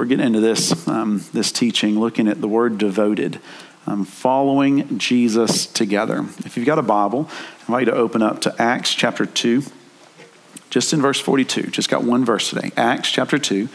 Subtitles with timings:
[0.00, 3.38] we're getting into this, um, this teaching, looking at the word devoted,
[3.86, 6.24] um, following Jesus together.
[6.38, 9.62] If you've got a Bible, I invite you to open up to Acts chapter 2,
[10.70, 11.64] just in verse 42.
[11.64, 12.70] Just got one verse today.
[12.78, 13.68] Acts chapter 2,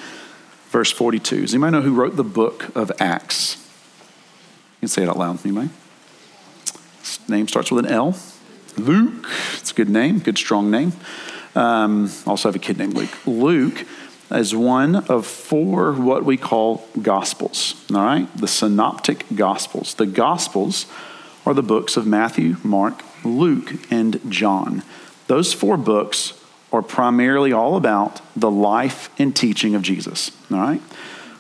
[0.72, 1.42] verse 42.
[1.42, 3.58] Does anybody know who wrote the book of Acts?
[4.78, 5.46] You can say it out loud.
[5.46, 5.70] Anybody?
[7.02, 8.18] His name starts with an L.
[8.78, 9.28] Luke.
[9.60, 10.94] It's a good name, good strong name.
[11.54, 13.28] Um, also have a kid named Luke.
[13.28, 13.86] Luke
[14.32, 17.76] is one of four what we call gospels.
[17.94, 19.94] All right, the synoptic gospels.
[19.94, 20.88] The gospels
[21.46, 24.84] are the books of Matthew, Mark, Luke, and John.
[25.28, 26.34] Those four books
[26.72, 30.32] are primarily all about the life and teaching of Jesus.
[30.52, 30.82] All right,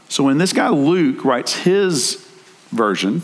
[0.08, 2.26] so when this guy Luke writes his
[2.72, 3.24] version,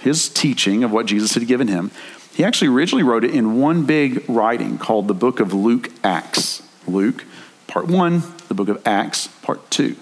[0.00, 1.90] his teaching of what Jesus had given him,
[2.34, 6.62] he actually originally wrote it in one big writing called the book of Luke Acts.
[6.86, 7.24] Luke,
[7.66, 8.22] part one,
[8.54, 9.96] the book of Acts, part two.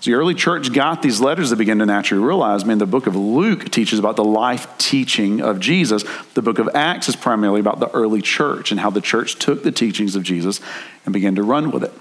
[0.00, 3.06] So the early church got these letters that began to naturally realize, man, the book
[3.06, 6.04] of Luke teaches about the life teaching of Jesus.
[6.34, 9.62] The book of Acts is primarily about the early church and how the church took
[9.62, 10.60] the teachings of Jesus
[11.04, 11.92] and began to run with it.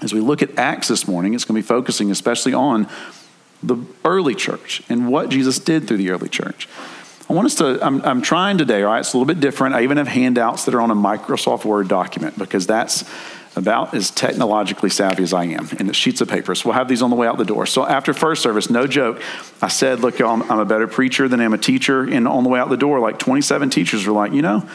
[0.00, 2.88] As we look at Acts this morning, it's going to be focusing especially on
[3.62, 6.68] the early church and what Jesus did through the early church.
[7.30, 8.98] I want us to, I'm, I'm trying today, all right?
[8.98, 9.76] It's a little bit different.
[9.76, 13.04] I even have handouts that are on a Microsoft Word document because that's
[13.54, 16.54] about as technologically savvy as I am, and it's sheets of paper.
[16.54, 17.66] So we'll have these on the way out the door.
[17.66, 19.20] So after first service, no joke,
[19.60, 22.02] I said, Look, I'm, I'm a better preacher than I'm a teacher.
[22.02, 24.68] And on the way out the door, like 27 teachers were like, You know,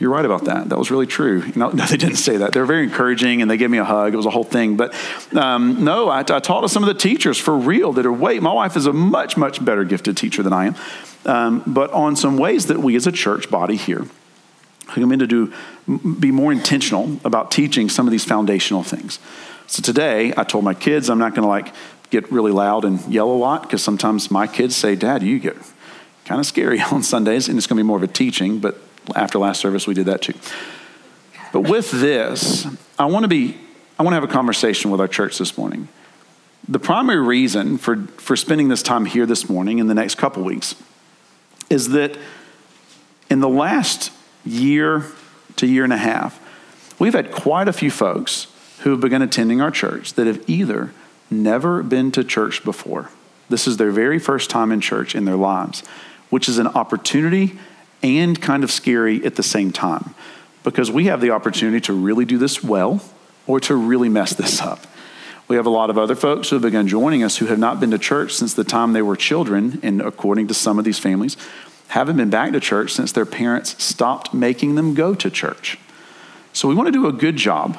[0.00, 0.70] you're right about that.
[0.70, 1.44] That was really true.
[1.54, 2.52] No, no, they didn't say that.
[2.52, 4.14] They were very encouraging and they gave me a hug.
[4.14, 4.76] It was a whole thing.
[4.76, 4.94] But
[5.36, 8.40] um, no, I, I taught to some of the teachers for real that are way,
[8.40, 10.76] my wife is a much, much better gifted teacher than I am.
[11.26, 14.06] Um, but on some ways that we as a church body here
[14.94, 15.52] come in to do,
[16.18, 19.18] be more intentional about teaching some of these foundational things.
[19.66, 21.72] So today, I told my kids I'm not going to like
[22.10, 25.56] get really loud and yell a lot because sometimes my kids say, Dad, you get
[26.24, 28.78] kind of scary on Sundays, and it's going to be more of a teaching, but
[29.14, 30.34] after last service, we did that too.
[31.52, 32.66] But with this,
[32.98, 33.56] I want to be,
[33.98, 35.88] I want to have a conversation with our church this morning.
[36.68, 40.44] The primary reason for, for spending this time here this morning in the next couple
[40.44, 40.74] weeks
[41.68, 42.16] is that
[43.28, 44.12] in the last
[44.44, 45.04] year
[45.56, 46.40] to year and a half,
[46.98, 48.46] we've had quite a few folks
[48.80, 50.92] who have begun attending our church that have either
[51.30, 53.10] never been to church before.
[53.48, 55.82] This is their very first time in church in their lives,
[56.30, 57.58] which is an opportunity
[58.02, 60.14] and kind of scary at the same time
[60.62, 63.02] because we have the opportunity to really do this well
[63.46, 64.86] or to really mess this up.
[65.48, 67.80] We have a lot of other folks who have begun joining us who have not
[67.80, 71.00] been to church since the time they were children, and according to some of these
[71.00, 71.36] families,
[71.90, 75.76] haven't been back to church since their parents stopped making them go to church.
[76.52, 77.76] So we want to do a good job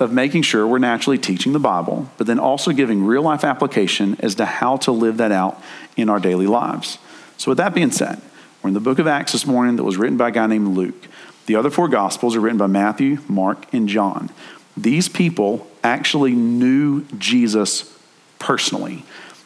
[0.00, 4.16] of making sure we're naturally teaching the Bible, but then also giving real life application
[4.18, 5.62] as to how to live that out
[5.96, 6.98] in our daily lives.
[7.36, 8.20] So, with that being said,
[8.62, 10.76] we're in the book of Acts this morning that was written by a guy named
[10.76, 11.06] Luke.
[11.46, 14.30] The other four Gospels are written by Matthew, Mark, and John.
[14.76, 17.96] These people actually knew Jesus
[18.40, 19.04] personally.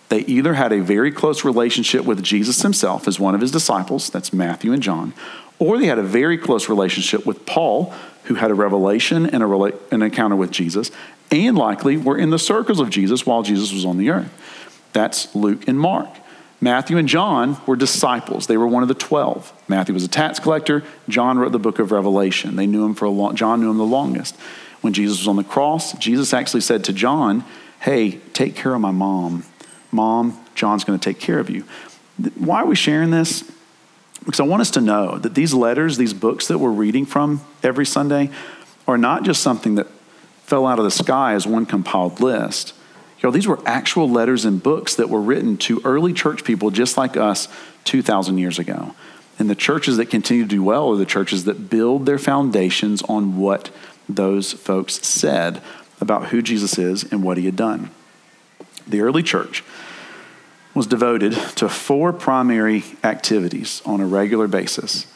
[0.09, 4.09] They either had a very close relationship with Jesus himself as one of his disciples,
[4.09, 5.13] that's Matthew and John,
[5.59, 7.93] or they had a very close relationship with Paul,
[8.25, 10.91] who had a revelation and a rela- an encounter with Jesus,
[11.31, 14.31] and likely were in the circles of Jesus while Jesus was on the earth.
[14.93, 16.09] That's Luke and Mark.
[16.61, 18.47] Matthew and John were disciples.
[18.47, 19.53] They were one of the 12.
[19.69, 20.83] Matthew was a tax collector.
[21.09, 22.57] John wrote the book of Revelation.
[22.57, 24.37] They knew him for a long John knew him the longest.
[24.81, 27.45] When Jesus was on the cross, Jesus actually said to John,
[27.81, 29.45] "Hey, take care of my mom.
[29.97, 31.65] Mom, John's going to take care of you."
[32.37, 33.51] Why are we sharing this?
[34.25, 37.41] Because I want us to know that these letters, these books that we're reading from
[37.63, 38.31] every Sunday
[38.87, 39.89] are not just something that
[40.45, 42.73] fell out of the sky as one compiled list
[43.27, 46.97] know, these were actual letters and books that were written to early church people just
[46.97, 47.49] like us
[47.85, 48.95] 2,000 years ago.
[49.39, 53.03] And the churches that continue to do well are the churches that build their foundations
[53.03, 53.71] on what
[54.09, 55.61] those folks said
[56.01, 57.91] about who Jesus is and what he had done.
[58.87, 59.65] The early church
[60.77, 65.07] was devoted to four primary activities on a regular basis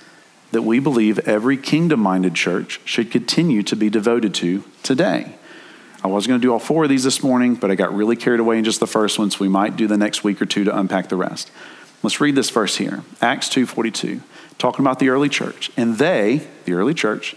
[0.52, 5.34] that we believe every kingdom minded church should continue to be devoted to today.
[6.02, 8.16] I was going to do all four of these this morning, but I got really
[8.16, 10.46] carried away in just the first one, so we might do the next week or
[10.46, 11.50] two to unpack the rest.
[12.02, 14.22] Let's read this verse here Acts 2.42,
[14.56, 15.70] talking about the early church.
[15.76, 17.36] And they, the early church,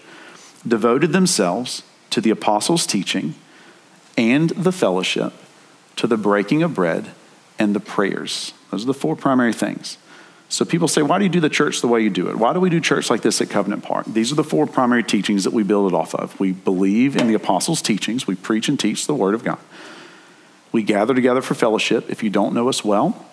[0.66, 3.36] devoted themselves to the apostles' teaching
[4.18, 5.34] and the fellowship,
[5.98, 7.12] to the breaking of bread
[7.63, 8.54] and the prayers.
[8.69, 9.98] Those are the four primary things.
[10.50, 12.36] So people say, why do you do the church the way you do it?
[12.36, 14.06] Why do we do church like this at Covenant Park?
[14.06, 16.39] These are the four primary teachings that we build it off of.
[16.39, 19.57] We believe in the apostles' teachings, we preach and teach the Word of God.
[20.71, 22.10] We gather together for fellowship.
[22.10, 23.25] If you don't know us well,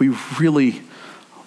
[0.00, 0.82] we really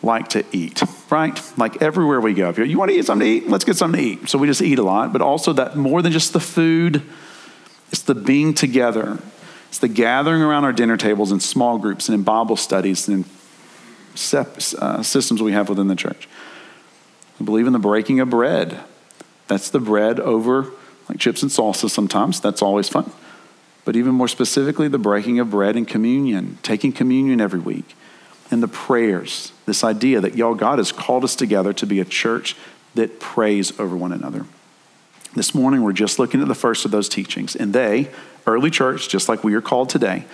[0.02, 1.42] like to eat, right?
[1.58, 2.50] Like everywhere we go.
[2.50, 4.30] If you want to eat something to eat, let's get something to eat.
[4.30, 7.02] So we just eat a lot, but also that more than just the food,
[7.92, 9.20] it's the being together.
[9.70, 13.24] It's the gathering around our dinner tables in small groups and in Bible studies and
[13.24, 13.32] in
[14.80, 16.28] uh, systems we have within the church.
[17.40, 18.80] We believe in the breaking of bread.
[19.48, 20.72] That's the bread over
[21.08, 22.40] like chips and salsa sometimes.
[22.40, 23.12] That's always fun.
[23.86, 27.96] But even more specifically, the breaking of bread and communion, taking communion every week,
[28.52, 29.52] and the prayers.
[29.66, 32.56] This idea that, y'all, God has called us together to be a church
[32.96, 34.46] that prays over one another.
[35.36, 37.56] This morning, we're just looking at the first of those teachings.
[37.56, 38.10] And they,
[38.48, 40.26] early church, just like we are called today,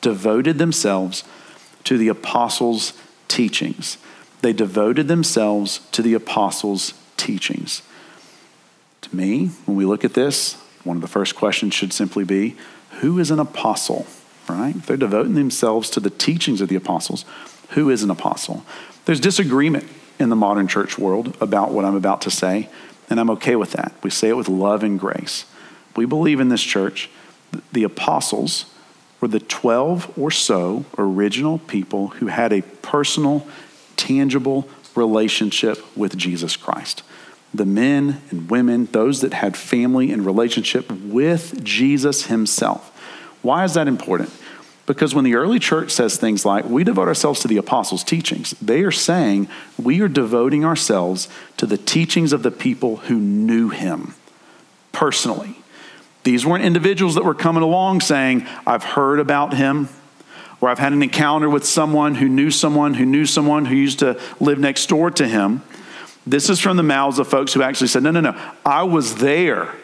[0.00, 1.22] devoted themselves
[1.84, 2.92] to the apostles'
[3.28, 3.96] teachings.
[4.42, 7.82] They devoted themselves to the apostles' teachings.
[9.02, 12.56] To me, when we look at this, one of the first questions should simply be
[13.00, 14.06] who is an apostle?
[14.48, 14.74] Right?
[14.82, 17.24] They're devoting themselves to the teachings of the apostles.
[17.70, 18.64] Who is an apostle?
[19.04, 19.88] There's disagreement
[20.18, 22.68] in the modern church world about what I'm about to say,
[23.10, 23.92] and I'm okay with that.
[24.02, 25.44] We say it with love and grace.
[25.96, 27.10] We believe in this church
[27.72, 28.66] the apostles
[29.20, 33.46] were the 12 or so original people who had a personal,
[33.96, 37.02] tangible relationship with Jesus Christ.
[37.52, 42.96] The men and women, those that had family and relationship with Jesus himself.
[43.42, 44.30] Why is that important?
[44.86, 48.50] Because when the early church says things like, we devote ourselves to the apostles' teachings,
[48.60, 49.48] they are saying
[49.80, 51.28] we are devoting ourselves
[51.58, 54.14] to the teachings of the people who knew him
[54.92, 55.56] personally.
[56.24, 59.88] These weren't individuals that were coming along saying, I've heard about him,
[60.60, 64.00] or I've had an encounter with someone who knew someone who knew someone who used
[64.00, 65.62] to live next door to him.
[66.26, 69.16] This is from the mouths of folks who actually said, No, no, no, I was
[69.16, 69.74] there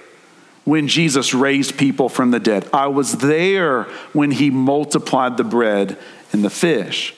[0.66, 2.68] when Jesus raised people from the dead.
[2.72, 5.96] I was there when he multiplied the bread
[6.32, 7.14] and the fish.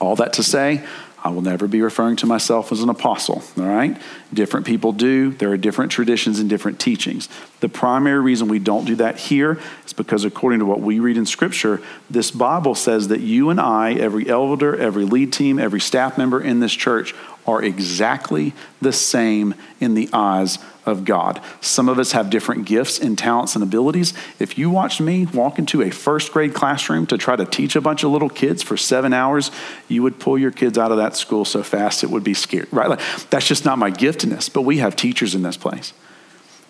[0.00, 0.86] All that to say,
[1.24, 3.96] I will never be referring to myself as an apostle, all right?
[4.32, 5.30] Different people do.
[5.32, 7.28] There are different traditions and different teachings.
[7.60, 11.16] The primary reason we don't do that here is because, according to what we read
[11.16, 11.80] in Scripture,
[12.10, 16.40] this Bible says that you and I, every elder, every lead team, every staff member
[16.40, 17.14] in this church,
[17.46, 21.40] are exactly the same in the eyes of God.
[21.60, 24.14] Some of us have different gifts and talents and abilities.
[24.38, 27.80] If you watched me walk into a first grade classroom to try to teach a
[27.80, 29.50] bunch of little kids for seven hours,
[29.88, 32.66] you would pull your kids out of that school so fast it would be scary,
[32.70, 32.88] right?
[32.88, 33.00] Like,
[33.30, 35.92] that's just not my giftedness, but we have teachers in this place.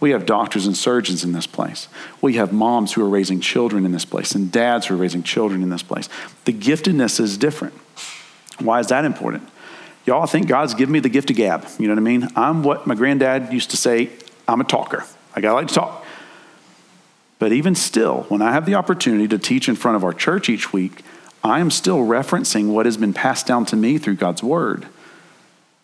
[0.00, 1.86] We have doctors and surgeons in this place.
[2.20, 5.22] We have moms who are raising children in this place and dads who are raising
[5.22, 6.08] children in this place.
[6.44, 7.74] The giftedness is different.
[8.58, 9.48] Why is that important?
[10.04, 11.66] Y'all, I think God's given me the gift of gab.
[11.78, 12.28] You know what I mean?
[12.34, 14.10] I'm what my granddad used to say
[14.48, 15.04] I'm a talker.
[15.34, 16.04] I got to like to talk.
[17.38, 20.48] But even still, when I have the opportunity to teach in front of our church
[20.48, 21.02] each week,
[21.44, 24.86] I am still referencing what has been passed down to me through God's word.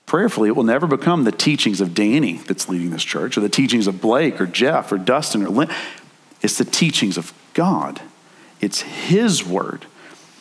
[0.06, 3.48] Prayerfully, it will never become the teachings of Danny that's leading this church, or the
[3.48, 5.70] teachings of Blake, or Jeff, or Dustin, or Lynn.
[6.40, 8.00] It's the teachings of God,
[8.60, 9.84] it's His word.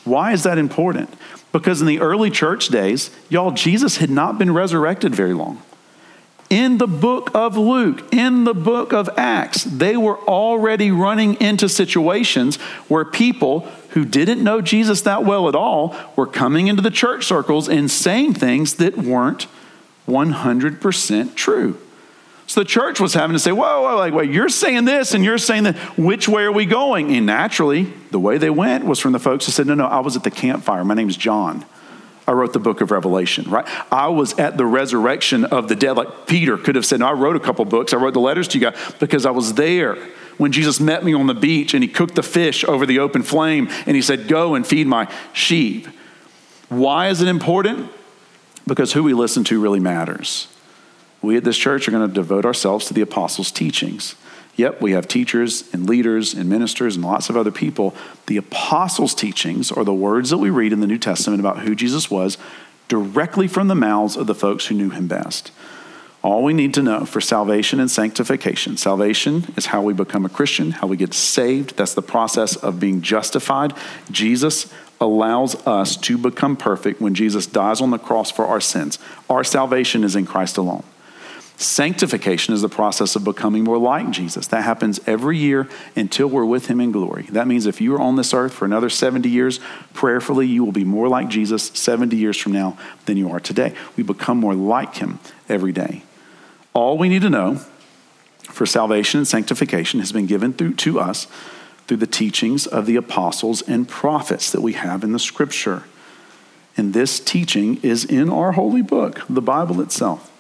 [0.06, 1.13] Why is that important?
[1.51, 5.61] Because in the early church days, y'all, Jesus had not been resurrected very long.
[6.49, 11.67] In the book of Luke, in the book of Acts, they were already running into
[11.67, 12.55] situations
[12.88, 17.25] where people who didn't know Jesus that well at all were coming into the church
[17.25, 19.48] circles and saying things that weren't
[20.07, 21.77] 100% true.
[22.48, 25.24] So the church was having to say, whoa, whoa, like, wait, you're saying this and
[25.24, 25.75] you're saying that.
[25.98, 27.13] Which way are we going?
[27.13, 30.00] And naturally, the way they went was from the folks who said, no, no, I
[30.00, 30.86] was at the campfire.
[30.86, 31.66] My name's John.
[32.25, 33.68] I wrote the book of Revelation, right?
[33.92, 35.98] I was at the resurrection of the dead.
[35.98, 37.94] Like Peter could have said, no, I wrote a couple books.
[37.94, 39.96] I wrote the letters to you guys because I was there
[40.38, 43.24] when Jesus met me on the beach and he cooked the fish over the open
[43.24, 45.88] flame and he said, go and feed my sheep.
[46.70, 47.92] Why is it important?
[48.66, 50.48] Because who we listen to really matters
[51.21, 54.15] we at this church are going to devote ourselves to the apostles' teachings.
[54.55, 57.95] Yep, we have teachers and leaders and ministers and lots of other people.
[58.25, 61.75] The apostles' teachings are the words that we read in the New Testament about who
[61.75, 62.38] Jesus was
[62.88, 65.51] directly from the mouths of the folks who knew him best.
[66.24, 68.77] All we need to know for salvation and sanctification.
[68.77, 71.77] Salvation is how we become a Christian, how we get saved.
[71.77, 73.74] That's the process of being justified.
[74.09, 78.97] Jesus allows us to become perfect when Jesus dies on the cross for our sins.
[79.29, 80.83] Our salvation is in Christ alone.
[81.59, 84.45] Sanctification is the process of becoming more like Jesus.
[84.47, 87.23] That happens every year until we're with him in glory.
[87.31, 89.59] That means if you are on this earth for another 70 years,
[89.95, 93.73] prayerfully, you will be more like Jesus 70 years from now than you are today.
[93.95, 95.17] We become more like him
[95.49, 96.03] every day.
[96.75, 97.55] All we need to know
[98.43, 101.25] for salvation and sanctification has been given through to us
[101.87, 105.85] through the teachings of the apostles and prophets that we have in the scripture.
[106.75, 110.31] And this teaching is in our holy book, the Bible itself.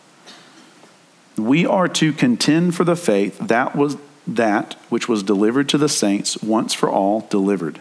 [1.37, 5.87] We are to contend for the faith that was that which was delivered to the
[5.87, 7.79] saints once for all delivered,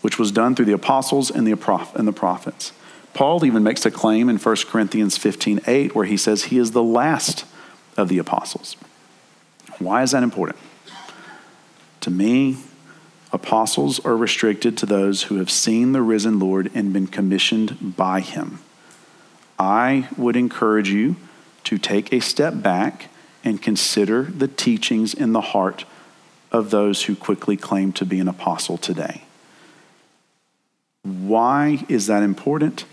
[0.00, 1.52] which was done through the apostles and the,
[1.94, 2.72] and the prophets.
[3.14, 6.72] Paul even makes a claim in 1 Corinthians 15 8, where he says he is
[6.72, 7.44] the last
[7.96, 8.76] of the apostles.
[9.78, 10.58] Why is that important?
[12.00, 12.58] To me,
[13.32, 18.20] apostles are restricted to those who have seen the risen Lord and been commissioned by
[18.20, 18.60] him.
[19.58, 21.16] I would encourage you
[21.64, 23.08] to take a step back
[23.44, 25.84] and consider the teachings in the heart
[26.50, 29.22] of those who quickly claim to be an apostle today.
[31.02, 32.84] Why is that important?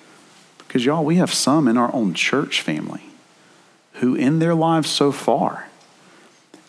[0.60, 3.04] Because, y'all, we have some in our own church family
[3.94, 5.68] who, in their lives so far,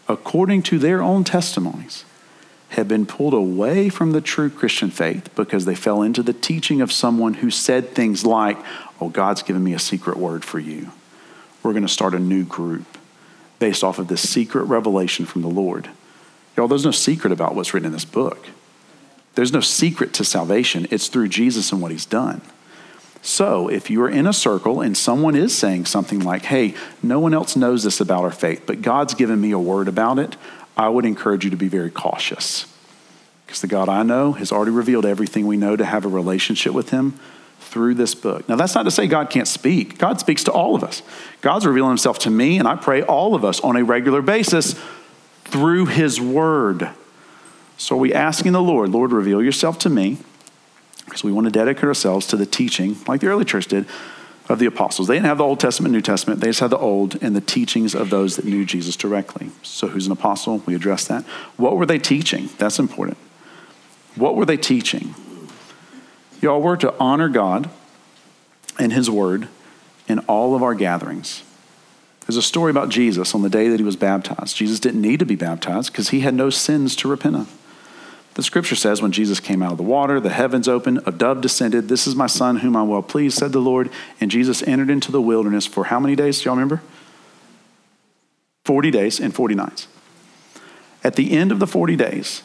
[0.08, 2.04] according to their own testimonies,
[2.70, 6.80] have been pulled away from the true Christian faith because they fell into the teaching
[6.80, 8.58] of someone who said things like,
[9.00, 10.90] Oh, God's given me a secret word for you.
[11.66, 12.86] We're going to start a new group
[13.58, 15.90] based off of this secret revelation from the Lord.
[16.56, 18.46] Y'all, there's no secret about what's written in this book.
[19.34, 20.86] There's no secret to salvation.
[20.92, 22.40] It's through Jesus and what he's done.
[23.20, 27.34] So, if you're in a circle and someone is saying something like, hey, no one
[27.34, 30.36] else knows this about our faith, but God's given me a word about it,
[30.76, 32.72] I would encourage you to be very cautious.
[33.44, 36.74] Because the God I know has already revealed everything we know to have a relationship
[36.74, 37.18] with him
[37.66, 38.48] through this book.
[38.48, 39.98] Now, that's not to say God can't speak.
[39.98, 41.02] God speaks to all of us.
[41.40, 44.74] God's revealing himself to me, and I pray all of us on a regular basis
[45.44, 46.90] through his word.
[47.76, 50.18] So, are we asking the Lord, Lord, reveal yourself to me?
[51.04, 53.86] Because we want to dedicate ourselves to the teaching, like the early church did,
[54.48, 55.08] of the apostles.
[55.08, 56.40] They didn't have the Old Testament, New Testament.
[56.40, 59.50] They just had the Old and the teachings of those that knew Jesus directly.
[59.62, 60.62] So, who's an apostle?
[60.66, 61.24] We address that.
[61.56, 62.48] What were they teaching?
[62.58, 63.18] That's important.
[64.14, 65.14] What were they teaching?
[66.46, 67.68] Y'all, we're to honor God
[68.78, 69.48] and His Word
[70.06, 71.42] in all of our gatherings.
[72.20, 74.56] There's a story about Jesus on the day that he was baptized.
[74.56, 77.52] Jesus didn't need to be baptized because he had no sins to repent of.
[78.34, 81.40] The scripture says when Jesus came out of the water, the heavens opened, a dove
[81.40, 81.88] descended.
[81.88, 83.90] This is my son whom I'm well pleased, said the Lord.
[84.20, 86.38] And Jesus entered into the wilderness for how many days?
[86.38, 86.80] Do y'all remember?
[88.66, 89.88] 40 days and 40 nights.
[91.02, 92.42] At the end of the 40 days,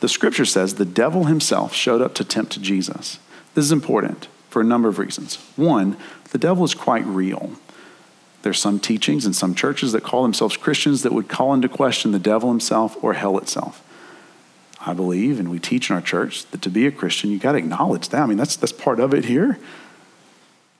[0.00, 3.20] the scripture says the devil himself showed up to tempt Jesus.
[3.54, 5.36] This is important for a number of reasons.
[5.56, 5.96] One,
[6.30, 7.52] the devil is quite real.
[8.42, 12.12] There's some teachings in some churches that call themselves Christians that would call into question
[12.12, 13.82] the devil himself or hell itself.
[14.86, 17.52] I believe, and we teach in our church, that to be a Christian, you got
[17.52, 18.22] to acknowledge that.
[18.22, 19.58] I mean, that's, that's part of it here.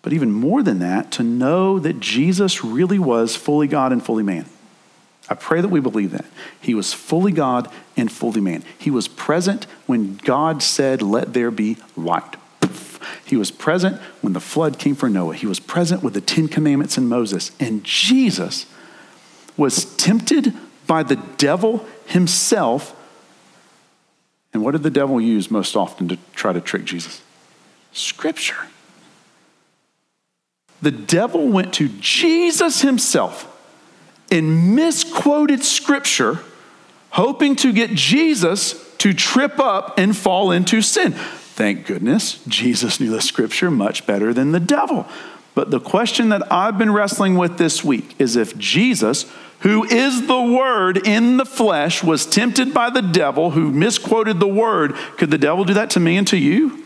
[0.03, 4.23] But even more than that, to know that Jesus really was fully God and fully
[4.23, 4.45] man.
[5.31, 6.27] I pray that we believe that.
[6.61, 8.63] He was fully God and fully man.
[8.77, 12.37] He was present when God said, Let there be light.
[13.25, 15.35] He was present when the flood came for Noah.
[15.35, 17.53] He was present with the Ten Commandments and Moses.
[17.59, 18.67] And Jesus
[19.57, 20.53] was tempted
[20.87, 22.95] by the devil himself
[24.55, 27.21] and what did the devil use most often to try to trick Jesus?
[27.93, 28.69] Scripture.
[30.81, 33.51] The devil went to Jesus himself
[34.31, 36.39] and misquoted Scripture,
[37.11, 41.17] hoping to get Jesus to trip up and fall into sin.
[41.55, 45.07] Thank goodness Jesus knew the Scripture much better than the devil.
[45.55, 49.25] But the question that I've been wrestling with this week is if Jesus,
[49.61, 54.49] who is the Word in the flesh, was tempted by the devil who misquoted the
[54.49, 56.85] Word, could the devil do that to me and to you?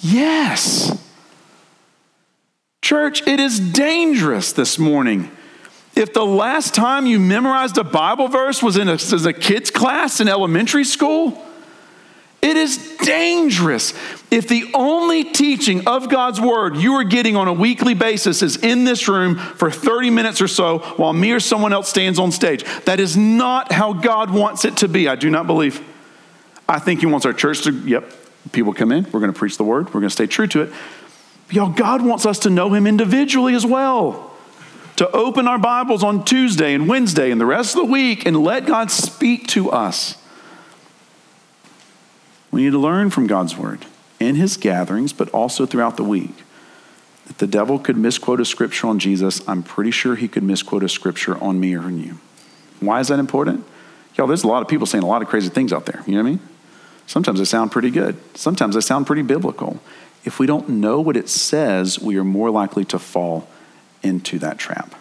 [0.00, 0.96] Yes.
[2.80, 5.28] Church, it is dangerous this morning.
[5.96, 8.92] If the last time you memorized a Bible verse was in a,
[9.28, 11.44] a kid's class in elementary school,
[12.40, 13.92] it is dangerous
[14.30, 18.56] if the only teaching of God's word you are getting on a weekly basis is
[18.56, 22.30] in this room for 30 minutes or so while me or someone else stands on
[22.30, 22.64] stage.
[22.84, 25.08] That is not how God wants it to be.
[25.08, 25.82] I do not believe.
[26.68, 28.12] I think He wants our church to, yep,
[28.52, 30.62] people come in, we're going to preach the word, we're going to stay true to
[30.62, 30.72] it.
[31.48, 34.32] But y'all, God wants us to know Him individually as well.
[34.96, 38.36] To open our Bibles on Tuesday and Wednesday and the rest of the week and
[38.36, 40.17] let God speak to us.
[42.50, 43.86] We need to learn from God's word
[44.18, 46.34] in his gatherings, but also throughout the week.
[47.28, 50.82] If the devil could misquote a scripture on Jesus, I'm pretty sure he could misquote
[50.82, 52.18] a scripture on me or on you.
[52.80, 53.64] Why is that important?
[54.16, 56.02] Y'all, there's a lot of people saying a lot of crazy things out there.
[56.06, 56.40] You know what I mean?
[57.06, 59.80] Sometimes they sound pretty good, sometimes they sound pretty biblical.
[60.24, 63.48] If we don't know what it says, we are more likely to fall
[64.02, 64.94] into that trap.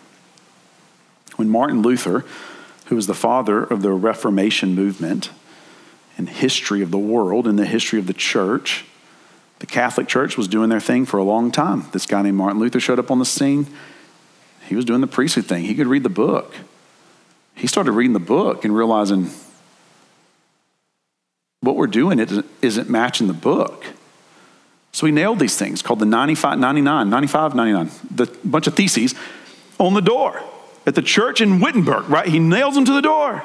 [1.35, 2.23] When Martin Luther,
[2.85, 5.31] who was the father of the Reformation movement,
[6.17, 8.85] in history of the world, in the history of the church.
[9.59, 11.85] The Catholic Church was doing their thing for a long time.
[11.91, 13.67] This guy named Martin Luther showed up on the scene.
[14.67, 15.63] He was doing the priestly thing.
[15.63, 16.53] He could read the book.
[17.55, 19.31] He started reading the book and realizing
[21.61, 22.19] what we're doing
[22.61, 23.85] isn't matching the book.
[24.91, 29.15] So he nailed these things called the 95, 99, 95, 99, the bunch of theses
[29.79, 30.41] on the door
[30.85, 32.27] at the church in Wittenberg, right?
[32.27, 33.43] He nails them to the door.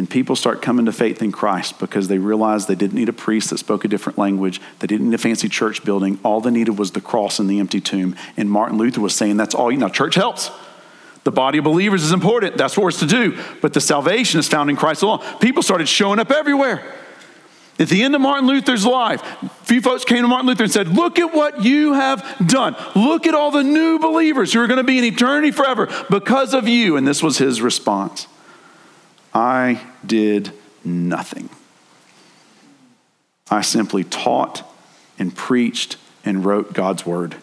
[0.00, 3.12] And people start coming to faith in Christ because they realized they didn't need a
[3.12, 4.58] priest that spoke a different language.
[4.78, 6.18] They didn't need a fancy church building.
[6.24, 8.16] All they needed was the cross and the empty tomb.
[8.34, 9.90] And Martin Luther was saying that's all you know.
[9.90, 10.50] Church helps.
[11.24, 12.56] The body of believers is important.
[12.56, 13.38] That's what we're to do.
[13.60, 15.22] But the salvation is found in Christ alone.
[15.38, 16.94] People started showing up everywhere.
[17.78, 20.72] At the end of Martin Luther's life, a few folks came to Martin Luther and
[20.72, 22.74] said, Look at what you have done.
[22.96, 26.54] Look at all the new believers who are going to be in eternity forever because
[26.54, 26.96] of you.
[26.96, 28.26] And this was his response
[29.32, 30.52] I did
[30.84, 31.48] nothing.
[33.50, 34.62] I simply taught
[35.18, 37.36] and preached and wrote God's word.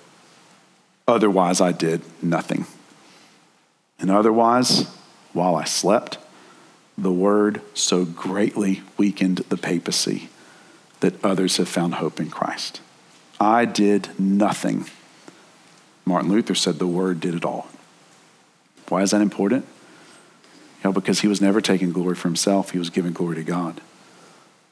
[1.08, 2.66] Otherwise, I did nothing.
[4.00, 4.88] And otherwise,
[5.34, 6.18] while I slept,
[6.98, 10.30] the word so greatly weakened the papacy
[11.00, 12.82] that others have found hope in Christ.
[13.40, 14.86] I did nothing.
[16.06, 17.68] Martin Luther said the word did it all.
[18.90, 19.66] Why is that important?
[20.78, 23.44] You know, because he was never taking glory for himself, he was giving glory to
[23.44, 23.82] God.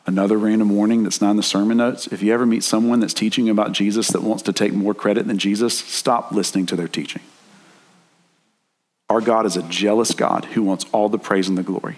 [0.08, 3.14] Another random warning that's not in the sermon notes if you ever meet someone that's
[3.14, 6.88] teaching about Jesus that wants to take more credit than Jesus, stop listening to their
[6.88, 7.24] teaching.
[9.10, 11.98] Our God is a jealous God who wants all the praise and the glory,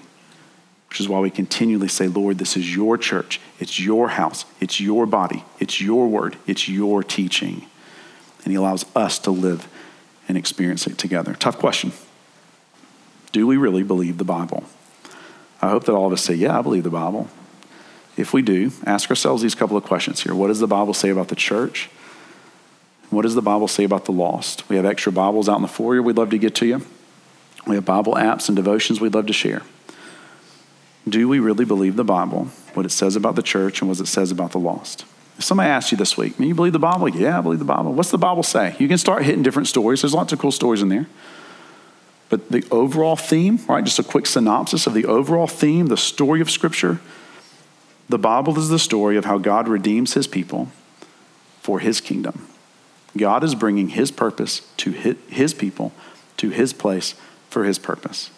[0.89, 4.79] which is why we continually say, Lord, this is your church, it's your house, it's
[4.79, 7.65] your body, it's your word, it's your teaching.
[8.43, 9.67] And He allows us to live
[10.29, 11.33] and experience it together.
[11.33, 11.91] Tough question.
[13.38, 14.63] Do we really believe the Bible?
[15.62, 17.27] I hope that all of us say, Yeah, I believe the Bible.
[18.17, 20.34] If we do, ask ourselves these couple of questions here.
[20.34, 21.88] What does the Bible say about the church?
[23.12, 24.67] What does the Bible say about the lost?
[24.69, 26.82] We have extra Bibles out in the foyer we'd love to get to you.
[27.67, 29.62] We have Bible apps and devotions we'd love to share.
[31.08, 34.08] Do we really believe the Bible, what it says about the church, and what it
[34.08, 35.06] says about the lost?
[35.38, 37.08] If somebody asks you this week, do you believe the Bible?
[37.08, 37.93] Yeah, I believe the Bible.
[37.93, 38.76] What's the Bible say?
[38.80, 40.02] You can start hitting different stories.
[40.02, 41.06] There's lots of cool stories in there.
[42.29, 46.41] But the overall theme, right, just a quick synopsis of the overall theme, the story
[46.41, 46.99] of Scripture,
[48.09, 50.69] the Bible is the story of how God redeems his people
[51.61, 52.47] for his kingdom.
[53.15, 55.91] God is bringing his purpose to his people,
[56.37, 57.15] to his place
[57.49, 58.29] for his purpose.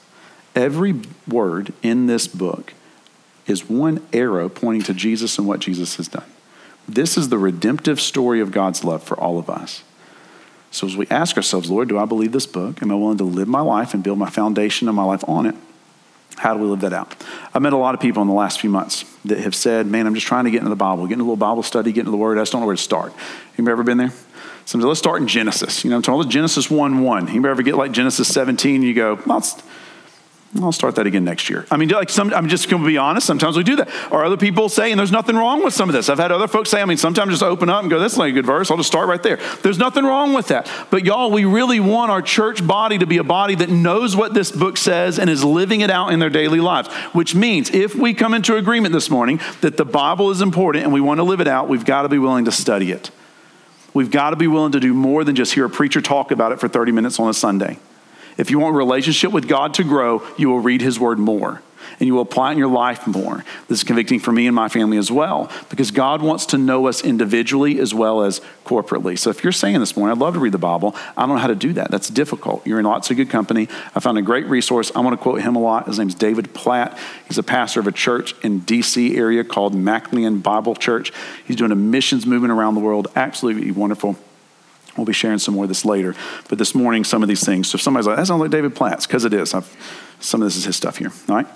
[0.55, 0.95] Every
[1.27, 2.73] word in this book
[3.45, 6.25] is one arrow pointing to Jesus and what Jesus has done.
[6.87, 9.83] This is the redemptive story of God's love for all of us.
[10.71, 12.81] So as we ask ourselves, Lord, do I believe this book?
[12.81, 15.45] Am I willing to live my life and build my foundation of my life on
[15.45, 15.55] it?
[16.37, 17.15] How do we live that out?
[17.53, 20.07] I've met a lot of people in the last few months that have said, Man,
[20.07, 22.01] I'm just trying to get into the Bible, get into a little Bible study, get
[22.01, 22.37] into the Word.
[22.37, 23.13] I just don't know where to start.
[23.57, 24.13] You ever been there?
[24.63, 25.83] So let's start in Genesis.
[25.83, 27.33] You know, I'm talking Genesis 1 1.
[27.33, 29.41] You ever get like Genesis 17 and you go, well,
[30.57, 31.67] I'll start that again next year.
[31.69, 33.27] I mean, like some, I'm just going to be honest.
[33.27, 33.89] Sometimes we do that.
[34.11, 36.09] Or other people say, and there's nothing wrong with some of this.
[36.09, 38.27] I've had other folks say, I mean, sometimes just open up and go, that's not
[38.27, 38.71] a good verse.
[38.71, 39.37] I'll just start right there.
[39.61, 40.69] There's nothing wrong with that.
[40.89, 44.33] But y'all, we really want our church body to be a body that knows what
[44.33, 46.91] this book says and is living it out in their daily lives.
[47.13, 50.91] Which means if we come into agreement this morning that the Bible is important and
[50.91, 53.11] we want to live it out, we've got to be willing to study it.
[53.93, 56.51] We've got to be willing to do more than just hear a preacher talk about
[56.51, 57.77] it for 30 minutes on a Sunday.
[58.39, 61.61] If you want relationship with God to grow, you will read his word more
[61.99, 63.43] and you will apply it in your life more.
[63.67, 66.87] This is convicting for me and my family as well, because God wants to know
[66.87, 69.17] us individually as well as corporately.
[69.17, 71.41] So if you're saying this morning, I'd love to read the Bible, I don't know
[71.41, 71.91] how to do that.
[71.91, 72.65] That's difficult.
[72.65, 73.67] You're in lots of good company.
[73.93, 74.91] I found a great resource.
[74.95, 75.87] I want to quote him a lot.
[75.87, 76.97] His name's David Platt.
[77.27, 79.17] He's a pastor of a church in D.C.
[79.17, 81.11] area called McLean Bible Church.
[81.45, 83.07] He's doing a missions movement around the world.
[83.15, 84.15] Absolutely wonderful.
[84.99, 86.13] We'll be sharing some more of this later.
[86.49, 87.69] But this morning, some of these things.
[87.69, 89.53] So if somebody's like, that sounds like David Platt's, because it is.
[89.53, 89.75] I've,
[90.19, 91.11] some of this is his stuff here.
[91.29, 91.47] All right?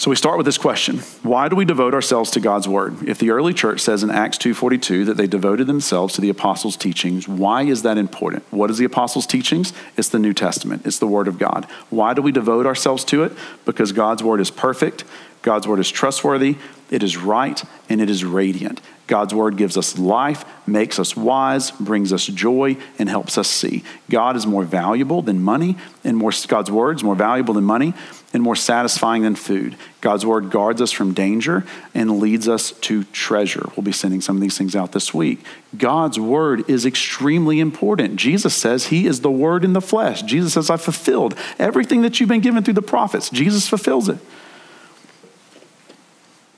[0.00, 1.00] So we start with this question.
[1.22, 3.06] Why do we devote ourselves to God's word?
[3.06, 6.74] If the early church says in Acts 2:42 that they devoted themselves to the apostles'
[6.74, 8.44] teachings, why is that important?
[8.50, 9.74] What is the apostles' teachings?
[9.98, 10.86] It's the New Testament.
[10.86, 11.66] It's the word of God.
[11.90, 13.32] Why do we devote ourselves to it?
[13.66, 15.04] Because God's word is perfect,
[15.42, 16.56] God's word is trustworthy,
[16.90, 18.80] it is right, and it is radiant.
[19.06, 23.82] God's word gives us life, makes us wise, brings us joy, and helps us see.
[24.08, 27.92] God is more valuable than money, and more God's word is more valuable than money
[28.32, 29.76] and more satisfying than food.
[30.00, 33.68] God's word guards us from danger and leads us to treasure.
[33.74, 35.44] We'll be sending some of these things out this week.
[35.76, 38.16] God's word is extremely important.
[38.16, 40.22] Jesus says he is the word in the flesh.
[40.22, 43.30] Jesus says, I fulfilled everything that you've been given through the prophets.
[43.30, 44.18] Jesus fulfills it.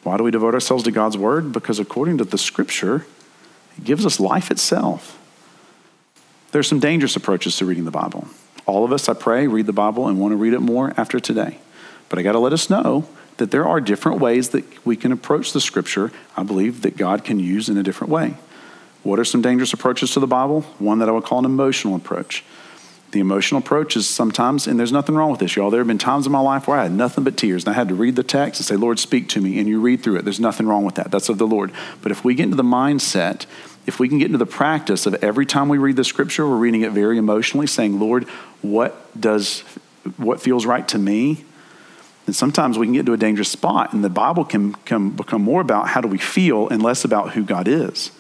[0.03, 1.53] Why do we devote ourselves to God's word?
[1.53, 3.07] Because according to the scripture,
[3.77, 5.19] it gives us life itself.
[6.51, 8.29] There's some dangerous approaches to reading the Bible.
[8.67, 11.19] All of us, I pray, read the Bible and want to read it more after
[11.19, 11.59] today.
[12.09, 15.13] But I got to let us know that there are different ways that we can
[15.13, 18.35] approach the scripture, I believe, that God can use in a different way.
[19.03, 20.63] What are some dangerous approaches to the Bible?
[20.79, 22.45] One that I would call an emotional approach.
[23.13, 25.69] The emotional approach is sometimes, and there's nothing wrong with this, y'all.
[25.69, 27.75] There have been times in my life where I had nothing but tears, and I
[27.75, 30.17] had to read the text and say, Lord, speak to me, and you read through
[30.17, 30.25] it.
[30.25, 31.11] There's nothing wrong with that.
[31.11, 31.73] That's of the Lord.
[32.01, 33.45] But if we get into the mindset,
[33.87, 36.57] if we can get into the practice of every time we read the scripture, we're
[36.57, 38.25] reading it very emotionally, saying, Lord,
[38.63, 39.61] what does
[40.17, 41.45] what feels right to me?
[42.27, 45.43] And sometimes we can get to a dangerous spot, and the Bible can, can become
[45.43, 48.11] more about how do we feel and less about who God is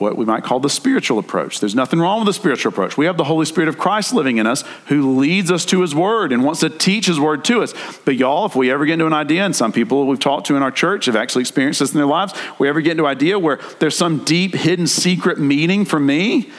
[0.00, 1.60] what we might call the spiritual approach.
[1.60, 2.96] There's nothing wrong with the spiritual approach.
[2.96, 5.94] We have the Holy Spirit of Christ living in us who leads us to His
[5.94, 7.74] Word and wants to teach His Word to us.
[8.04, 10.56] But, y'all, if we ever get into an idea, and some people we've talked to
[10.56, 13.10] in our church have actually experienced this in their lives, we ever get into an
[13.10, 16.50] idea where there's some deep, hidden, secret meaning for me,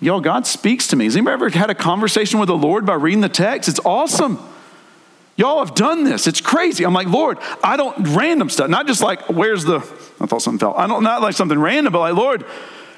[0.00, 1.04] y'all, God speaks to me.
[1.06, 3.70] Has anybody ever had a conversation with the Lord by reading the text?
[3.70, 4.38] It's awesome.
[5.36, 6.26] Y'all have done this.
[6.26, 6.84] It's crazy.
[6.84, 8.70] I'm like, Lord, I don't random stuff.
[8.70, 9.78] Not just like, where's the,
[10.20, 10.74] I thought something fell.
[10.74, 12.44] I don't, not like something random, but like, Lord,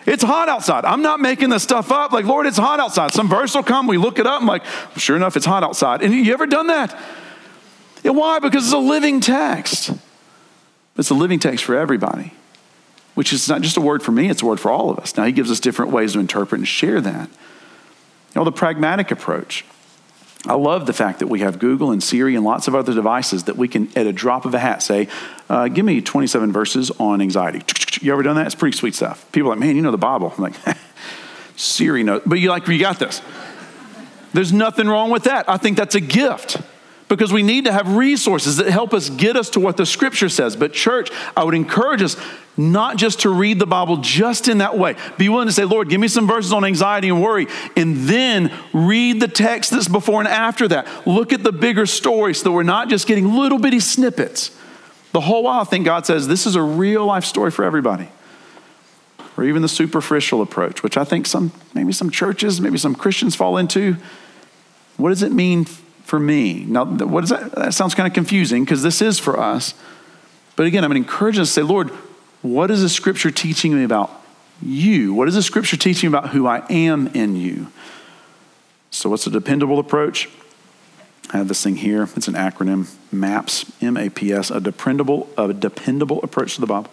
[0.06, 0.84] it's hot outside.
[0.84, 2.12] I'm not making this stuff up.
[2.12, 3.12] Like, Lord, it's hot outside.
[3.12, 3.88] Some verse will come.
[3.88, 4.40] We look it up.
[4.40, 4.64] I'm like,
[4.96, 6.02] sure enough, it's hot outside.
[6.02, 6.96] And you ever done that?
[8.04, 8.38] Yeah, why?
[8.38, 9.90] Because it's a living text.
[10.96, 12.32] It's a living text for everybody,
[13.14, 15.16] which is not just a word for me, it's a word for all of us.
[15.16, 17.28] Now, he gives us different ways to interpret and share that.
[17.28, 19.64] You know, the pragmatic approach.
[20.46, 23.44] I love the fact that we have Google and Siri and lots of other devices
[23.44, 25.08] that we can, at a drop of a hat, say,
[25.48, 27.62] uh, Give me 27 verses on anxiety.
[28.00, 28.46] You ever done that?
[28.46, 29.30] It's pretty sweet stuff.
[29.32, 30.32] People are like, Man, you know the Bible.
[30.36, 30.54] I'm like,
[31.56, 32.22] Siri knows.
[32.24, 33.20] But you like, you got this.
[34.32, 35.48] There's nothing wrong with that.
[35.48, 36.60] I think that's a gift
[37.08, 40.28] because we need to have resources that help us get us to what the scripture
[40.28, 40.54] says.
[40.54, 42.16] But, church, I would encourage us
[42.58, 44.96] not just to read the Bible just in that way.
[45.16, 48.52] Be willing to say, Lord, give me some verses on anxiety and worry, and then
[48.72, 51.06] read the text that's before and after that.
[51.06, 54.50] Look at the bigger story so that we're not just getting little bitty snippets.
[55.12, 58.08] The whole while, I think God says this is a real life story for everybody.
[59.36, 63.36] Or even the superficial approach, which I think some, maybe some churches, maybe some Christians
[63.36, 63.96] fall into.
[64.96, 65.64] What does it mean
[66.08, 66.64] for me.
[66.64, 67.52] Now, what is that?
[67.52, 69.74] That sounds kind of confusing because this is for us.
[70.56, 71.90] But again, I'm encouraging us to say, Lord,
[72.42, 74.10] what is the scripture teaching me about
[74.62, 75.14] you?
[75.14, 77.68] What is the scripture teaching about who I am in you?
[78.90, 80.28] So, what's a dependable approach?
[81.30, 82.08] I have this thing here.
[82.16, 86.66] It's an acronym MAPS, M A P S, a dependable, a dependable approach to the
[86.66, 86.90] Bible.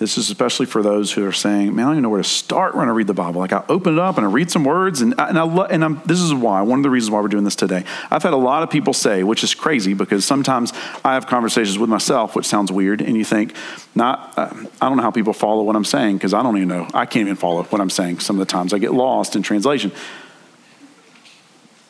[0.00, 2.28] This is especially for those who are saying, "Man, I don't even know where to
[2.28, 4.64] start when I read the Bible." Like I open it up and I read some
[4.64, 7.10] words, and I, and I lo- and I'm, this is why one of the reasons
[7.10, 7.84] why we're doing this today.
[8.10, 10.72] I've had a lot of people say, which is crazy because sometimes
[11.04, 13.54] I have conversations with myself, which sounds weird, and you think,
[13.94, 14.48] "Not, uh,
[14.80, 16.88] I don't know how people follow what I'm saying because I don't even know.
[16.94, 18.20] I can't even follow what I'm saying.
[18.20, 19.92] Some of the times I get lost in translation."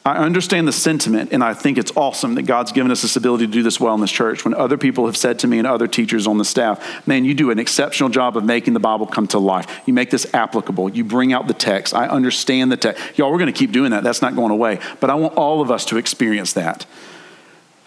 [0.02, 3.46] I understand the sentiment, and I think it's awesome that God's given us this ability
[3.46, 4.46] to do this well in this church.
[4.46, 7.34] When other people have said to me and other teachers on the staff, man, you
[7.34, 9.82] do an exceptional job of making the Bible come to life.
[9.84, 10.90] You make this applicable.
[10.90, 11.92] You bring out the text.
[11.92, 13.18] I understand the text.
[13.18, 14.02] Y'all, we're going to keep doing that.
[14.02, 14.80] That's not going away.
[15.00, 16.86] But I want all of us to experience that.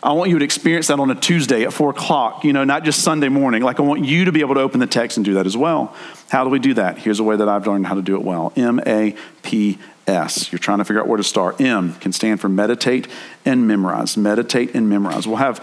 [0.04, 2.84] I want you to experience that on a Tuesday at four o'clock, you know, not
[2.84, 3.62] just Sunday morning.
[3.64, 5.56] Like, I want you to be able to open the text and do that as
[5.56, 5.96] well.
[6.30, 6.98] How do we do that?
[6.98, 10.52] Here's a way that I've learned how to do it well M A P S.
[10.52, 11.62] You're trying to figure out where to start.
[11.62, 13.08] M can stand for meditate
[13.46, 14.18] and memorize.
[14.18, 15.26] Meditate and memorize.
[15.26, 15.62] We'll have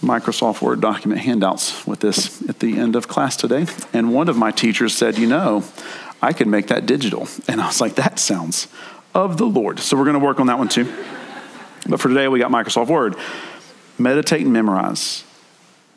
[0.00, 3.66] Microsoft Word document handouts with this at the end of class today.
[3.92, 5.62] And one of my teachers said, You know,
[6.20, 7.28] I can make that digital.
[7.46, 8.66] And I was like, That sounds
[9.14, 9.78] of the Lord.
[9.78, 10.92] So we're going to work on that one too.
[11.88, 13.16] But for today, we got Microsoft Word.
[13.98, 15.24] Meditate and memorize.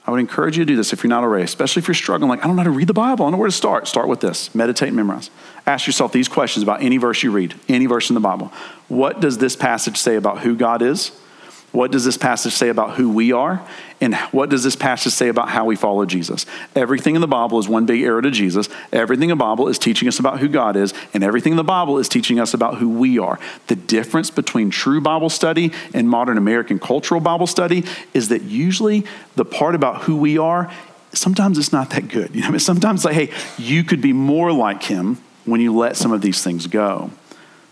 [0.05, 2.27] I would encourage you to do this if you're not already, especially if you're struggling,
[2.27, 3.25] like, I don't know how to read the Bible.
[3.25, 3.87] I don't know where to start.
[3.87, 5.29] Start with this meditate and memorize.
[5.67, 8.51] Ask yourself these questions about any verse you read, any verse in the Bible.
[8.87, 11.11] What does this passage say about who God is?
[11.71, 13.65] What does this passage say about who we are?
[14.01, 16.45] And what does this passage say about how we follow Jesus?
[16.75, 18.67] Everything in the Bible is one big arrow to Jesus.
[18.91, 21.63] Everything in the Bible is teaching us about who God is, and everything in the
[21.63, 23.39] Bible is teaching us about who we are.
[23.67, 29.05] The difference between true Bible study and modern American cultural Bible study is that usually
[29.35, 30.69] the part about who we are,
[31.13, 32.35] sometimes it's not that good.
[32.41, 36.11] You know, sometimes like, hey, you could be more like him when you let some
[36.11, 37.11] of these things go.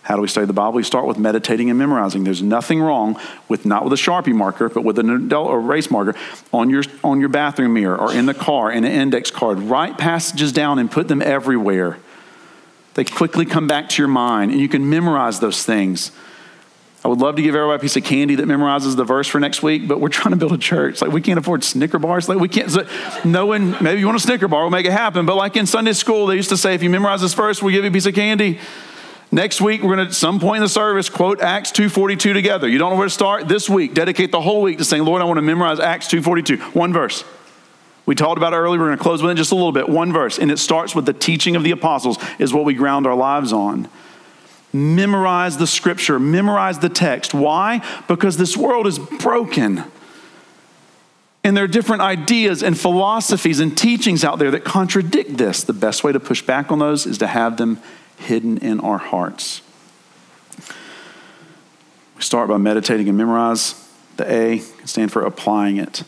[0.01, 0.73] How do we study the Bible?
[0.73, 2.23] We start with meditating and memorizing.
[2.23, 6.15] There's nothing wrong with not with a Sharpie marker, but with an adult erase marker
[6.51, 9.59] on your on your bathroom mirror or in the car in an index card.
[9.59, 11.97] Write passages down and put them everywhere.
[12.95, 16.11] They quickly come back to your mind, and you can memorize those things.
[17.03, 19.39] I would love to give everybody a piece of candy that memorizes the verse for
[19.39, 21.01] next week, but we're trying to build a church.
[21.01, 22.27] Like we can't afford Snicker bars.
[22.27, 22.69] Like we can't.
[22.69, 22.85] So
[23.23, 23.71] no one.
[23.81, 25.25] Maybe you want a Snicker bar, we'll make it happen.
[25.25, 27.71] But like in Sunday school, they used to say, if you memorize this verse, we'll
[27.71, 28.59] give you a piece of candy.
[29.31, 32.67] Next week, we're going to, at some point in the service, quote Acts 2.42 together.
[32.67, 33.47] You don't know where to start?
[33.47, 36.73] This week, dedicate the whole week to saying, Lord, I want to memorize Acts 2.42.
[36.73, 37.23] One verse.
[38.07, 38.79] We talked about it earlier.
[38.79, 39.87] We're going to close with it just a little bit.
[39.87, 40.39] One verse.
[40.39, 43.53] And it starts with the teaching of the apostles is what we ground our lives
[43.53, 43.87] on.
[44.73, 46.19] Memorize the scripture.
[46.19, 47.35] Memorize the text.
[47.35, 47.85] Why?
[48.07, 49.83] Because this world is broken.
[51.43, 55.63] And there are different ideas and philosophies and teachings out there that contradict this.
[55.63, 57.79] The best way to push back on those is to have them
[58.19, 59.61] hidden in our hearts.
[62.15, 63.75] We start by meditating and memorize.
[64.17, 66.03] The A can stand for applying it.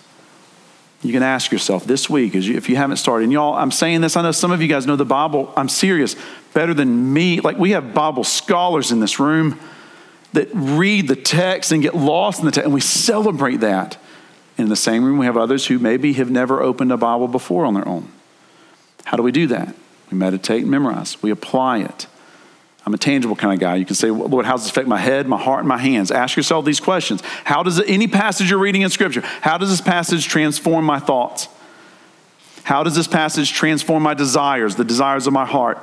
[1.02, 4.15] You can ask yourself this week, if you haven't started, and y'all, I'm saying this,
[4.15, 6.15] I know some of you guys know the Bible, I'm serious,
[6.54, 7.39] better than me.
[7.39, 9.60] Like we have Bible scholars in this room
[10.34, 13.97] that read the text and get lost in the text, and we celebrate that.
[14.58, 17.65] In the same room, we have others who maybe have never opened a Bible before
[17.65, 18.12] on their own.
[19.06, 19.74] How do we do that?
[20.12, 22.08] We meditate and memorize, we apply it.
[22.86, 23.76] I'm a tangible kind of guy.
[23.76, 26.10] You can say, Lord, how does this affect my head, my heart, and my hands?
[26.10, 27.21] Ask yourself these questions.
[27.43, 30.97] How does it, any passage you're reading in Scripture, how does this passage transform my
[30.97, 31.47] thoughts?
[32.63, 35.78] How does this passage transform my desires, the desires of my heart?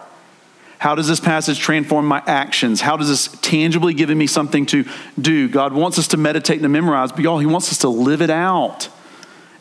[0.79, 2.81] How does this passage transform my actions?
[2.81, 4.85] How does this tangibly give me something to
[5.21, 5.49] do?
[5.49, 8.23] God wants us to meditate and to memorize, but y'all, He wants us to live
[8.23, 8.89] it out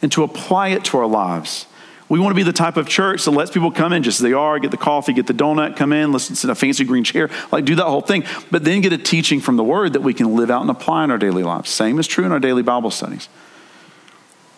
[0.02, 1.66] and to apply it to our lives.
[2.10, 4.24] We want to be the type of church that lets people come in just as
[4.24, 7.04] they are, get the coffee, get the donut, come in, listen to a fancy green
[7.04, 10.02] chair, like do that whole thing, but then get a teaching from the word that
[10.02, 11.70] we can live out and apply in our daily lives.
[11.70, 13.28] Same is true in our daily Bible studies.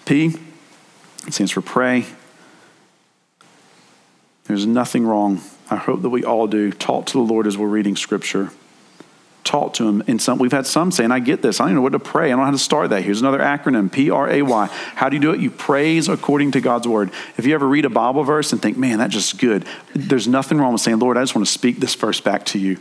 [0.05, 0.35] P
[1.29, 2.05] stands for pray.
[4.45, 5.41] There's nothing wrong.
[5.71, 6.71] I hope that we all do.
[6.71, 8.51] Talk to the Lord as we're reading scripture
[9.49, 10.03] talk to him.
[10.07, 11.59] And some, we've had some saying, I get this.
[11.59, 12.27] I don't know what to pray.
[12.27, 13.01] I don't know how to start that.
[13.01, 14.67] Here's another acronym P R A Y.
[14.95, 15.39] How do you do it?
[15.39, 17.11] You praise according to God's word.
[17.37, 20.59] If you ever read a Bible verse and think, man, that's just good, there's nothing
[20.59, 22.77] wrong with saying, Lord, I just want to speak this verse back to you.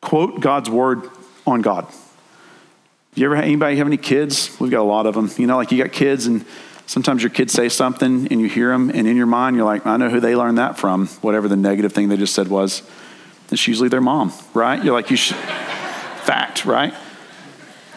[0.00, 1.08] Quote God's word
[1.46, 1.86] on God.
[3.14, 4.58] You ever anybody have any kids?
[4.60, 5.30] We've got a lot of them.
[5.36, 6.44] You know, like you got kids and
[6.86, 9.86] sometimes your kids say something and you hear them and in your mind you're like,
[9.86, 12.82] I know who they learned that from, whatever the negative thing they just said was.
[13.50, 14.82] It's usually their mom, right?
[14.82, 16.94] You're like, you should, fact, right?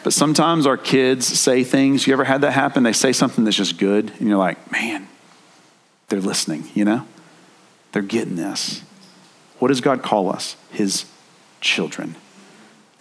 [0.03, 2.07] But sometimes our kids say things.
[2.07, 2.83] You ever had that happen?
[2.83, 5.07] They say something that's just good, and you're like, man,
[6.09, 7.05] they're listening, you know?
[7.91, 8.81] They're getting this.
[9.59, 10.55] What does God call us?
[10.71, 11.05] His
[11.61, 12.15] children.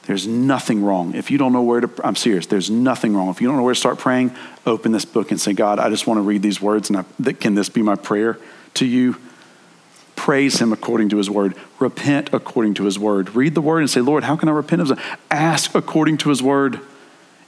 [0.04, 1.14] There's nothing wrong.
[1.14, 3.28] If you don't know where to, I'm serious, there's nothing wrong.
[3.30, 4.34] If you don't know where to start praying,
[4.66, 7.32] open this book and say, God, I just want to read these words, and I,
[7.32, 8.38] can this be my prayer
[8.74, 9.16] to you?
[10.22, 13.34] Praise him according to his word, repent according to his word.
[13.34, 15.18] Read the word and say, Lord, how can I repent of that?
[15.32, 16.78] Ask according to his word.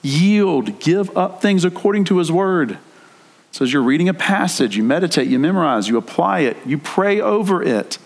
[0.02, 2.78] Yield, give up things according to his word.
[3.52, 7.20] So as you're reading a passage, you meditate, you memorize, you apply it, you pray
[7.20, 7.98] over it.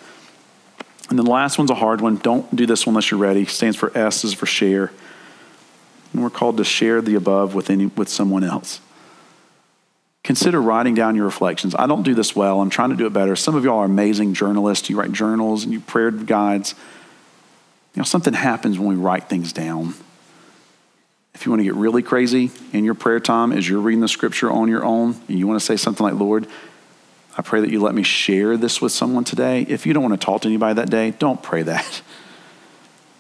[1.09, 2.17] And then the last one's a hard one.
[2.17, 3.45] Don't do this one unless you're ready.
[3.45, 4.93] It stands for S is for share.
[6.13, 8.83] And we're called to share the above with any with someone else
[10.29, 11.75] consider writing down your reflections.
[11.75, 12.61] I don't do this well.
[12.61, 13.35] I'm trying to do it better.
[13.35, 14.91] Some of y'all are amazing journalists.
[14.91, 16.75] You write journals and you prayer guides.
[17.95, 19.95] You know, something happens when we write things down.
[21.33, 24.09] If you want to get really crazy in your prayer time as you're reading the
[24.09, 26.47] scripture on your own and you want to say something like, Lord,
[27.39, 29.63] I pray that you let me share this with someone today.
[29.63, 32.03] If you don't want to talk to anybody that day, don't pray that.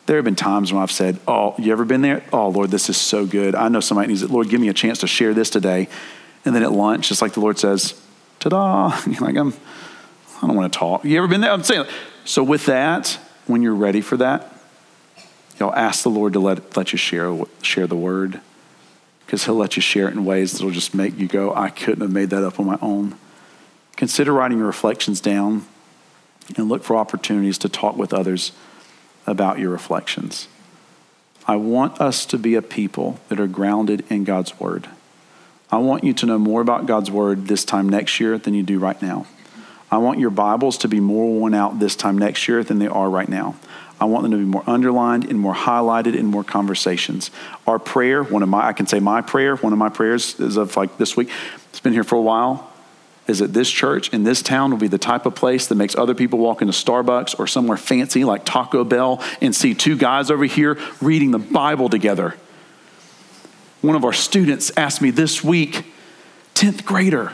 [0.04, 2.24] There have been times when I've said, Oh, you ever been there?
[2.32, 3.54] Oh, Lord, this is so good.
[3.54, 4.30] I know somebody needs it.
[4.30, 5.86] Lord, give me a chance to share this today.
[6.44, 8.00] And then at lunch, just like the Lord says,
[8.38, 9.52] ta da, you're like, I'm,
[10.42, 11.04] I don't want to talk.
[11.04, 11.50] You ever been there?
[11.50, 11.86] I'm saying,
[12.24, 14.52] so with that, when you're ready for that,
[15.58, 18.40] you'll ask the Lord to let, let you share, share the word
[19.28, 22.00] because he'll let you share it in ways that'll just make you go, I couldn't
[22.00, 23.14] have made that up on my own.
[23.94, 25.66] Consider writing your reflections down
[26.56, 28.52] and look for opportunities to talk with others
[29.26, 30.48] about your reflections.
[31.46, 34.88] I want us to be a people that are grounded in God's word.
[35.70, 38.62] I want you to know more about God's Word this time next year than you
[38.62, 39.26] do right now.
[39.90, 42.88] I want your Bibles to be more worn out this time next year than they
[42.88, 43.56] are right now.
[44.00, 47.30] I want them to be more underlined and more highlighted in more conversations.
[47.66, 50.56] Our prayer, one of my, I can say my prayer, one of my prayers is
[50.56, 51.30] of like this week,
[51.70, 52.72] it's been here for a while,
[53.26, 55.96] is that this church in this town will be the type of place that makes
[55.96, 60.30] other people walk into Starbucks or somewhere fancy like Taco Bell and see two guys
[60.30, 62.34] over here reading the Bible together
[63.80, 65.84] one of our students asked me this week,
[66.54, 67.32] 10th grader,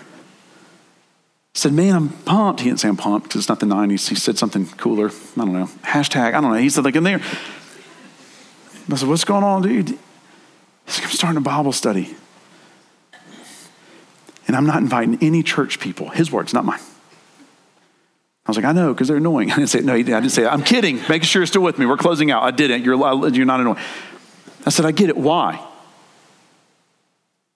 [1.54, 2.60] said, Man, I'm pumped.
[2.60, 4.08] He didn't say I'm pumped because it's not the 90s.
[4.08, 5.08] He said something cooler.
[5.08, 5.66] I don't know.
[5.82, 6.54] Hashtag, I don't know.
[6.54, 7.20] He said, like, in there.
[8.90, 9.88] I said, What's going on, dude?
[9.88, 9.96] He
[10.86, 12.14] said, I'm starting a Bible study.
[14.46, 16.10] And I'm not inviting any church people.
[16.10, 16.80] His words, not mine.
[18.46, 19.50] I was like, I know, because they're annoying.
[19.52, 20.96] I didn't say, no, I didn't say, I'm kidding.
[21.08, 21.86] Making sure you're still with me.
[21.86, 22.42] We're closing out.
[22.42, 22.82] I didn't.
[22.82, 22.96] You're,
[23.30, 23.78] you're not annoying.
[24.66, 25.16] I said, I get it.
[25.16, 25.66] Why?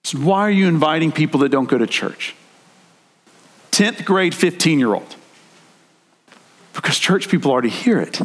[0.09, 2.33] Said, why are you inviting people that don't go to church?
[3.69, 5.15] 10th grade 15 year old.
[6.73, 8.19] Because church people already hear it.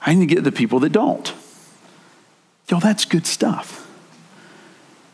[0.00, 1.34] I need to get the people that don't.
[2.70, 3.86] Yo, that's good stuff.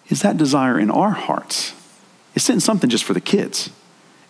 [0.08, 1.74] Is that desire in our hearts?
[2.36, 3.70] It's not something just for the kids.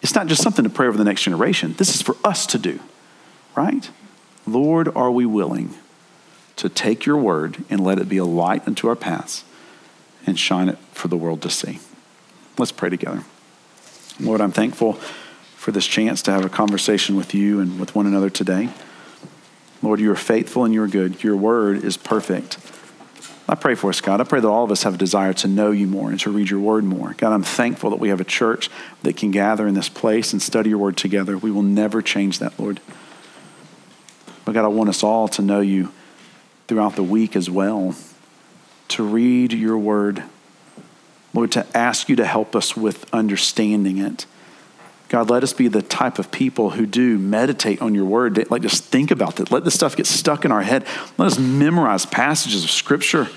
[0.01, 1.75] It's not just something to pray over the next generation.
[1.77, 2.81] This is for us to do,
[3.55, 3.91] right?
[4.47, 5.75] Lord, are we willing
[6.57, 9.45] to take your word and let it be a light unto our paths
[10.27, 11.81] and shine it for the world to see?
[12.59, 13.25] Let's pray together.
[14.21, 14.95] Lord, I'm thankful
[15.57, 18.69] for this chance to have a conversation with you and with one another today.
[19.83, 21.23] Lord, you are faithful and you are good.
[21.23, 22.59] Your word is perfect.
[23.47, 24.21] I pray for us, God.
[24.21, 26.31] I pray that all of us have a desire to know you more and to
[26.31, 27.13] read your word more.
[27.15, 28.71] God, I'm thankful that we have a church
[29.03, 31.37] that can gather in this place and study your word together.
[31.37, 32.81] We will never change that, Lord.
[34.45, 35.93] But God, I want us all to know you
[36.69, 37.95] throughout the week as well,
[38.88, 40.23] to read your word.
[41.33, 44.27] Lord, to ask you to help us with understanding it
[45.09, 48.51] God, let us be the type of people who do meditate on your word.
[48.51, 49.51] Like, just think about it.
[49.51, 50.85] Let this stuff get stuck in our head.
[51.18, 53.29] Let us memorize passages of scripture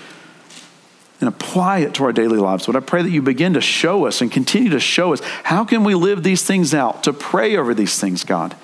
[1.20, 2.66] and apply it to our daily lives.
[2.66, 5.64] But I pray that you begin to show us and continue to show us how
[5.64, 8.56] can we live these things out, to pray over these things, God.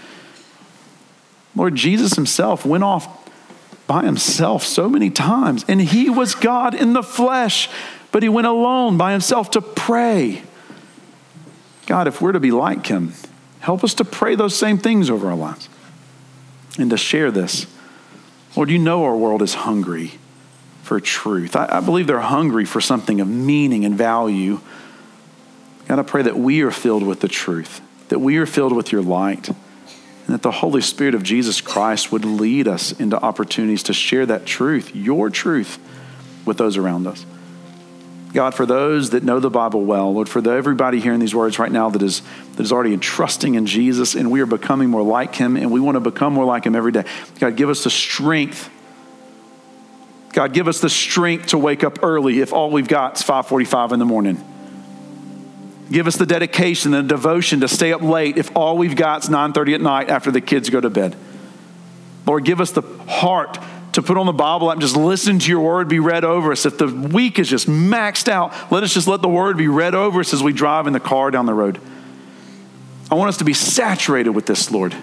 [1.54, 3.23] Lord, Jesus himself went off
[3.86, 7.68] by himself so many times, and he was God in the flesh,
[8.12, 10.42] but he went alone by himself to pray.
[11.86, 13.12] God, if we're to be like him,
[13.60, 15.68] help us to pray those same things over our lives
[16.78, 17.66] and to share this.
[18.56, 20.12] Lord, you know our world is hungry
[20.82, 21.56] for truth.
[21.56, 24.60] I, I, believe they're hungry for something of meaning and value.
[25.88, 28.92] God, I pray that we are filled with the truth, that we are filled with
[28.92, 29.50] your light,
[30.26, 34.24] and that the Holy Spirit of Jesus Christ would lead us into opportunities to share
[34.26, 35.78] that truth, your truth,
[36.46, 37.24] with those around us.
[38.32, 41.58] God, for those that know the Bible well, Lord, for the, everybody hearing these words
[41.58, 42.20] right now that is,
[42.56, 45.78] that is already entrusting in Jesus and we are becoming more like him and we
[45.78, 47.04] want to become more like him every day.
[47.38, 48.70] God, give us the strength.
[50.32, 53.92] God, give us the strength to wake up early if all we've got is 545
[53.92, 54.53] in the morning.
[55.90, 59.24] Give us the dedication and the devotion to stay up late if all we've got
[59.24, 61.14] is 9.30 at night after the kids go to bed.
[62.26, 63.58] Lord, give us the heart
[63.92, 66.52] to put on the Bible app and just listen to your word be read over
[66.52, 66.64] us.
[66.64, 69.94] If the week is just maxed out, let us just let the word be read
[69.94, 71.78] over us as we drive in the car down the road.
[73.10, 74.96] I want us to be saturated with this, Lord.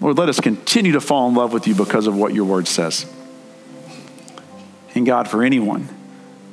[0.00, 2.68] Lord, let us continue to fall in love with you because of what your word
[2.68, 3.06] says.
[4.94, 5.88] And God, for anyone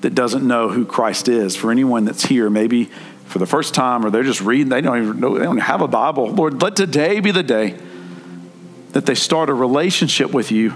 [0.01, 2.85] that doesn't know who Christ is, for anyone that's here, maybe
[3.25, 5.81] for the first time, or they're just reading, they don't even know, they don't have
[5.81, 6.29] a Bible.
[6.29, 7.77] Lord, let today be the day
[8.93, 10.73] that they start a relationship with you.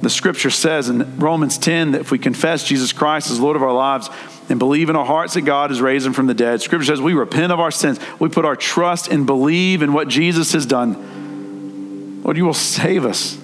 [0.00, 3.62] The scripture says in Romans 10 that if we confess Jesus Christ as Lord of
[3.62, 4.10] our lives
[4.48, 7.00] and believe in our hearts that God has raised him from the dead, scripture says
[7.00, 7.98] we repent of our sins.
[8.18, 12.22] We put our trust and believe in what Jesus has done.
[12.22, 13.41] Lord, you will save us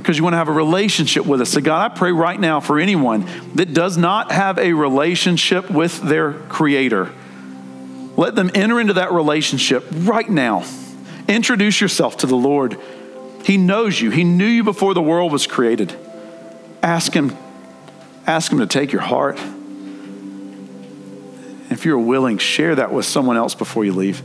[0.00, 1.50] because you want to have a relationship with us.
[1.50, 6.00] So, God, I pray right now for anyone that does not have a relationship with
[6.00, 7.12] their Creator.
[8.16, 10.64] Let them enter into that relationship right now.
[11.28, 12.78] Introduce yourself to the Lord.
[13.44, 14.10] He knows you.
[14.10, 15.94] He knew you before the world was created.
[16.82, 17.36] Ask him
[18.26, 19.38] ask him to take your heart.
[21.70, 24.22] If you're willing, share that with someone else before you leave.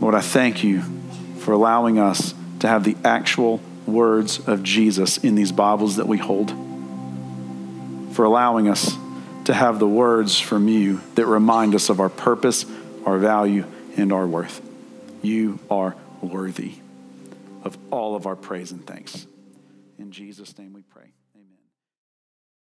[0.00, 0.82] Lord, I thank you
[1.38, 6.18] for allowing us to have the actual words of Jesus in these Bibles that we
[6.18, 6.50] hold.
[8.12, 8.96] For allowing us
[9.44, 12.64] to have the words from you that remind us of our purpose,
[13.04, 13.64] our value,
[13.96, 14.60] and our worth.
[15.22, 16.74] You are worthy
[17.62, 19.26] of all of our praise and thanks.
[19.98, 20.93] In Jesus' name we pray.